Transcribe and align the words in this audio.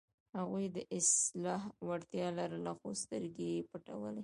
هغوی 0.37 0.65
د 0.75 0.77
اصلاح 0.97 1.61
وړتیا 1.87 2.27
لرله، 2.37 2.71
خو 2.79 2.89
سترګې 3.03 3.47
یې 3.55 3.67
پټولې. 3.71 4.19